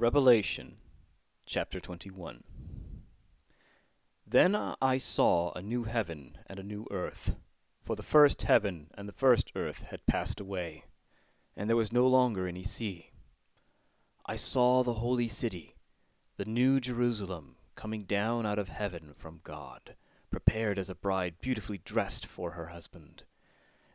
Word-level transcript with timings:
Revelation 0.00 0.76
chapter 1.44 1.80
21 1.80 2.44
Then 4.24 4.54
I 4.80 4.96
saw 4.98 5.50
a 5.50 5.60
new 5.60 5.82
heaven 5.82 6.38
and 6.46 6.60
a 6.60 6.62
new 6.62 6.86
earth, 6.92 7.34
for 7.82 7.96
the 7.96 8.04
first 8.04 8.42
heaven 8.42 8.92
and 8.94 9.08
the 9.08 9.12
first 9.12 9.50
earth 9.56 9.86
had 9.90 10.06
passed 10.06 10.38
away, 10.38 10.84
and 11.56 11.68
there 11.68 11.76
was 11.76 11.92
no 11.92 12.06
longer 12.06 12.46
any 12.46 12.62
sea. 12.62 13.10
I 14.24 14.36
saw 14.36 14.84
the 14.84 15.00
holy 15.02 15.26
city, 15.26 15.74
the 16.36 16.44
new 16.44 16.78
Jerusalem, 16.78 17.56
coming 17.74 18.02
down 18.02 18.46
out 18.46 18.60
of 18.60 18.68
heaven 18.68 19.12
from 19.14 19.40
God, 19.42 19.96
prepared 20.30 20.78
as 20.78 20.88
a 20.88 20.94
bride 20.94 21.40
beautifully 21.40 21.78
dressed 21.78 22.24
for 22.24 22.52
her 22.52 22.68
husband. 22.68 23.24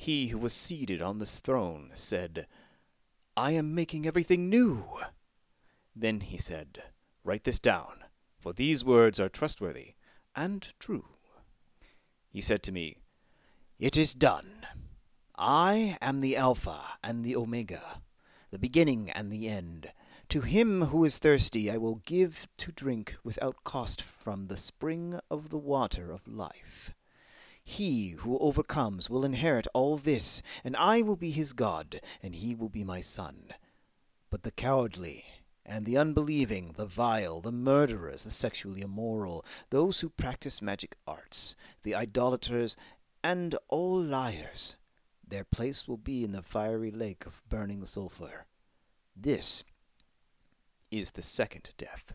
He 0.00 0.28
who 0.28 0.38
was 0.38 0.54
seated 0.54 1.02
on 1.02 1.18
the 1.18 1.26
throne 1.26 1.90
said, 1.92 2.46
I 3.36 3.50
am 3.50 3.74
making 3.74 4.06
everything 4.06 4.48
new. 4.48 4.86
Then 5.94 6.20
he 6.20 6.38
said, 6.38 6.84
Write 7.22 7.44
this 7.44 7.58
down, 7.58 8.04
for 8.38 8.54
these 8.54 8.82
words 8.82 9.20
are 9.20 9.28
trustworthy 9.28 9.96
and 10.34 10.72
true. 10.78 11.04
He 12.30 12.40
said 12.40 12.62
to 12.62 12.72
me, 12.72 12.96
It 13.78 13.98
is 13.98 14.14
done. 14.14 14.64
I 15.36 15.98
am 16.00 16.22
the 16.22 16.34
Alpha 16.34 16.80
and 17.04 17.22
the 17.22 17.36
Omega, 17.36 18.00
the 18.50 18.58
beginning 18.58 19.10
and 19.10 19.30
the 19.30 19.48
end. 19.48 19.92
To 20.30 20.40
him 20.40 20.86
who 20.86 21.04
is 21.04 21.18
thirsty 21.18 21.70
I 21.70 21.76
will 21.76 22.00
give 22.06 22.48
to 22.56 22.72
drink 22.72 23.16
without 23.22 23.64
cost 23.64 24.00
from 24.00 24.46
the 24.46 24.56
spring 24.56 25.20
of 25.30 25.50
the 25.50 25.58
water 25.58 26.10
of 26.10 26.26
life. 26.26 26.94
He 27.62 28.10
who 28.10 28.38
overcomes 28.38 29.08
will 29.08 29.24
inherit 29.24 29.66
all 29.74 29.96
this, 29.96 30.42
and 30.64 30.76
I 30.76 31.02
will 31.02 31.16
be 31.16 31.30
his 31.30 31.52
God, 31.52 32.00
and 32.22 32.34
he 32.34 32.54
will 32.54 32.68
be 32.68 32.84
my 32.84 33.00
son. 33.00 33.50
But 34.30 34.42
the 34.42 34.50
cowardly, 34.50 35.24
and 35.64 35.86
the 35.86 35.98
unbelieving, 35.98 36.74
the 36.76 36.86
vile, 36.86 37.40
the 37.40 37.52
murderers, 37.52 38.24
the 38.24 38.30
sexually 38.30 38.80
immoral, 38.80 39.44
those 39.70 40.00
who 40.00 40.08
practice 40.08 40.62
magic 40.62 40.96
arts, 41.06 41.54
the 41.82 41.94
idolaters, 41.94 42.76
and 43.22 43.56
all 43.68 44.00
liars, 44.00 44.76
their 45.26 45.44
place 45.44 45.86
will 45.86 45.96
be 45.96 46.24
in 46.24 46.32
the 46.32 46.42
fiery 46.42 46.90
lake 46.90 47.24
of 47.26 47.42
burning 47.48 47.84
sulphur. 47.84 48.46
This 49.14 49.62
is 50.90 51.12
the 51.12 51.22
second 51.22 51.70
death. 51.78 52.14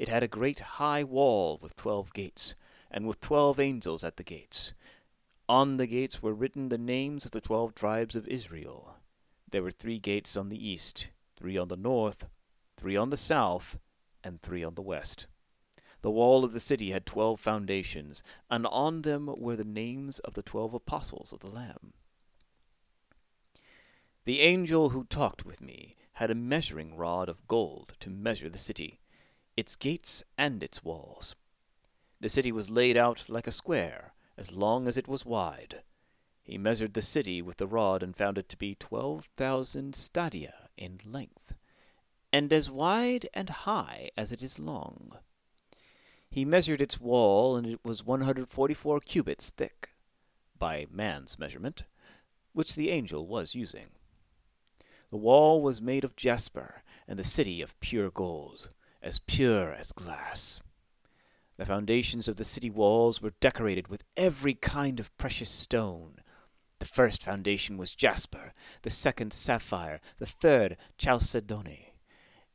It 0.00 0.08
had 0.08 0.22
a 0.22 0.28
great 0.28 0.60
high 0.60 1.04
wall 1.04 1.58
with 1.60 1.76
twelve 1.76 2.14
gates, 2.14 2.54
and 2.90 3.06
with 3.06 3.20
twelve 3.20 3.60
angels 3.60 4.02
at 4.02 4.16
the 4.16 4.22
gates. 4.22 4.72
On 5.46 5.76
the 5.76 5.86
gates 5.86 6.22
were 6.22 6.32
written 6.32 6.70
the 6.70 6.78
names 6.78 7.26
of 7.26 7.32
the 7.32 7.40
twelve 7.42 7.74
tribes 7.74 8.16
of 8.16 8.26
Israel. 8.26 8.96
There 9.50 9.62
were 9.62 9.70
three 9.70 9.98
gates 9.98 10.38
on 10.38 10.48
the 10.48 10.68
east, 10.68 11.08
three 11.36 11.58
on 11.58 11.68
the 11.68 11.76
north, 11.76 12.28
three 12.78 12.96
on 12.96 13.10
the 13.10 13.18
south, 13.18 13.78
and 14.24 14.40
three 14.40 14.64
on 14.64 14.74
the 14.74 14.80
west. 14.80 15.26
The 16.00 16.10
wall 16.10 16.46
of 16.46 16.54
the 16.54 16.60
city 16.60 16.92
had 16.92 17.04
twelve 17.04 17.38
foundations, 17.38 18.22
and 18.50 18.66
on 18.68 19.02
them 19.02 19.30
were 19.36 19.56
the 19.56 19.64
names 19.64 20.18
of 20.20 20.32
the 20.32 20.42
twelve 20.42 20.72
apostles 20.72 21.30
of 21.30 21.40
the 21.40 21.52
Lamb. 21.52 21.92
The 24.24 24.40
angel 24.40 24.88
who 24.88 25.04
talked 25.04 25.44
with 25.44 25.60
me 25.60 25.94
had 26.14 26.30
a 26.30 26.34
measuring 26.34 26.96
rod 26.96 27.28
of 27.28 27.46
gold 27.46 27.96
to 28.00 28.08
measure 28.08 28.48
the 28.48 28.56
city 28.56 28.98
its 29.56 29.76
gates 29.76 30.24
and 30.38 30.62
its 30.62 30.84
walls. 30.84 31.34
The 32.20 32.28
city 32.28 32.52
was 32.52 32.70
laid 32.70 32.96
out 32.96 33.24
like 33.28 33.46
a 33.46 33.52
square, 33.52 34.12
as 34.36 34.52
long 34.52 34.86
as 34.86 34.96
it 34.96 35.08
was 35.08 35.24
wide. 35.24 35.82
He 36.42 36.58
measured 36.58 36.94
the 36.94 37.02
city 37.02 37.40
with 37.40 37.56
the 37.56 37.66
rod 37.66 38.02
and 38.02 38.16
found 38.16 38.36
it 38.36 38.48
to 38.50 38.56
be 38.56 38.74
twelve 38.74 39.28
thousand 39.36 39.94
stadia 39.94 40.68
in 40.76 40.98
length, 41.04 41.54
and 42.32 42.52
as 42.52 42.70
wide 42.70 43.28
and 43.32 43.50
high 43.50 44.10
as 44.16 44.32
it 44.32 44.42
is 44.42 44.58
long. 44.58 45.12
He 46.28 46.44
measured 46.44 46.80
its 46.80 47.00
wall, 47.00 47.56
and 47.56 47.66
it 47.66 47.80
was 47.84 48.04
one 48.04 48.20
hundred 48.20 48.50
forty 48.50 48.74
four 48.74 49.00
cubits 49.00 49.50
thick, 49.50 49.90
by 50.58 50.86
man's 50.90 51.38
measurement, 51.38 51.84
which 52.52 52.74
the 52.74 52.90
angel 52.90 53.26
was 53.26 53.54
using. 53.54 53.88
The 55.10 55.16
wall 55.16 55.62
was 55.62 55.80
made 55.80 56.04
of 56.04 56.16
jasper, 56.16 56.82
and 57.08 57.18
the 57.18 57.24
city 57.24 57.62
of 57.62 57.78
pure 57.80 58.10
gold 58.10 58.70
as 59.02 59.18
pure 59.18 59.72
as 59.72 59.92
glass. 59.92 60.60
The 61.56 61.66
foundations 61.66 62.28
of 62.28 62.36
the 62.36 62.44
city 62.44 62.70
walls 62.70 63.20
were 63.20 63.34
decorated 63.40 63.88
with 63.88 64.04
every 64.16 64.54
kind 64.54 64.98
of 64.98 65.16
precious 65.18 65.50
stone. 65.50 66.16
The 66.78 66.86
first 66.86 67.22
foundation 67.22 67.76
was 67.76 67.94
jasper, 67.94 68.54
the 68.82 68.90
second 68.90 69.32
sapphire, 69.32 70.00
the 70.18 70.26
third 70.26 70.78
chalcedony, 70.96 71.92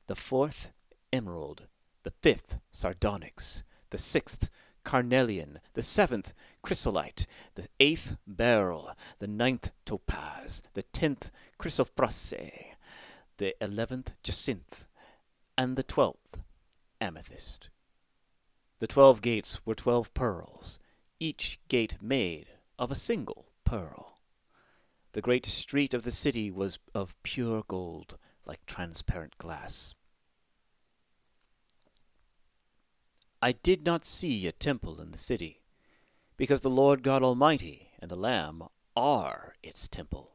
the 0.08 0.16
fourth 0.16 0.72
emerald, 1.14 1.68
the 2.04 2.14
fifth 2.22 2.58
sardonyx, 2.72 3.64
the 3.92 4.00
sixth 4.00 4.50
carnelian, 4.84 5.60
the 5.74 5.82
seventh 5.82 6.34
chrysolite, 6.62 7.28
the 7.56 7.68
eighth 7.80 8.16
beryl, 8.26 8.92
the 9.20 9.28
ninth 9.28 9.72
topaz, 9.86 10.62
the 10.74 10.84
tenth 10.84 11.32
chrysoprase, 11.60 12.74
the 13.38 13.56
eleventh 13.64 14.14
jacinth, 14.24 14.86
and 15.58 15.76
the 15.76 15.84
twelfth 15.84 16.44
amethyst. 17.00 17.70
The 18.80 18.88
twelve 18.88 19.22
gates 19.22 19.66
were 19.66 19.76
twelve 19.76 20.14
pearls, 20.14 20.80
each 21.20 21.60
gate 21.68 21.98
made 22.02 22.48
of 22.78 22.92
a 22.92 22.96
single 22.96 23.46
pearl. 23.64 24.20
The 25.14 25.22
great 25.22 25.46
street 25.46 25.94
of 25.94 26.04
the 26.04 26.12
city 26.12 26.52
was 26.52 26.80
of 26.94 27.16
pure 27.24 27.64
gold, 27.68 28.18
like 28.46 28.66
transparent 28.66 29.38
glass. 29.38 29.96
I 33.42 33.54
did 33.54 33.86
not 33.86 34.06
see 34.06 34.46
a 34.46 34.52
temple 34.52 35.00
in 35.00 35.12
the 35.12 35.18
city, 35.18 35.62
because 36.36 36.62
the 36.62 36.70
Lord 36.70 37.02
God 37.02 37.24
Almighty 37.24 37.92
and 38.00 38.12
the 38.12 38.18
Lamb 38.18 38.64
are 38.96 39.54
its 39.64 39.88
temple. 39.88 40.35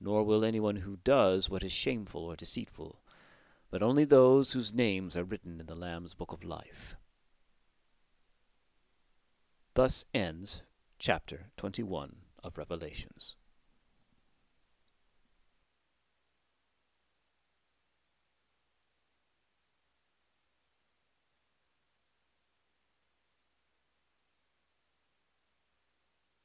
nor 0.00 0.22
will 0.22 0.44
anyone 0.44 0.76
who 0.76 0.98
does 1.04 1.50
what 1.50 1.62
is 1.62 1.72
shameful 1.72 2.22
or 2.22 2.36
deceitful, 2.36 3.00
but 3.70 3.82
only 3.82 4.04
those 4.04 4.52
whose 4.52 4.72
names 4.72 5.16
are 5.16 5.24
written 5.24 5.60
in 5.60 5.66
the 5.66 5.74
Lamb's 5.74 6.14
book 6.14 6.32
of 6.32 6.44
life. 6.44 6.96
Thus 9.74 10.06
ends 10.12 10.62
chapter 10.98 11.50
21 11.56 12.16
of 12.42 12.58
Revelations. 12.58 13.36